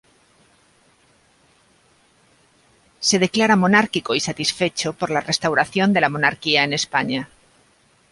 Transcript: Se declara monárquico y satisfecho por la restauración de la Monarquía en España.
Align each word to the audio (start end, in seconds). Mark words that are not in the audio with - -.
Se 3.07 3.19
declara 3.19 3.55
monárquico 3.55 4.15
y 4.15 4.19
satisfecho 4.19 4.93
por 4.93 5.11
la 5.11 5.21
restauración 5.21 5.93
de 5.93 6.01
la 6.01 6.09
Monarquía 6.09 6.63
en 6.63 6.73
España. 6.73 7.29